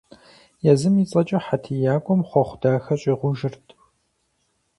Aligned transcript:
Езым 0.71 0.95
и 1.03 1.05
цӀэкӀэ 1.09 1.39
хьэтиякӀуэм 1.45 2.21
хъуэхъу 2.29 2.57
дахэ 2.61 2.95
щӀигъужырт. 3.01 3.65